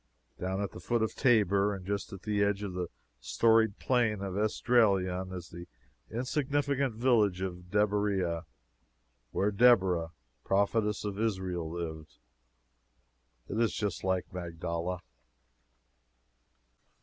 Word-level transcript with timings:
Down 0.39 0.59
at 0.63 0.71
the 0.71 0.79
foot 0.79 1.03
of 1.03 1.13
Tabor, 1.13 1.75
and 1.75 1.85
just 1.85 2.11
at 2.11 2.23
the 2.23 2.43
edge 2.43 2.63
of 2.63 2.73
the 2.73 2.87
storied 3.19 3.77
Plain 3.77 4.23
of 4.23 4.35
Esdraelon, 4.35 5.31
is 5.31 5.49
the 5.49 5.67
insignificant 6.09 6.95
village 6.95 7.41
of 7.41 7.69
Deburieh, 7.69 8.41
where 9.29 9.51
Deborah, 9.51 10.09
prophetess 10.43 11.05
of 11.05 11.19
Israel, 11.19 11.69
lived. 11.69 12.17
It 13.47 13.59
is 13.61 13.75
just 13.75 14.03
like 14.03 14.33
Magdala. 14.33 15.01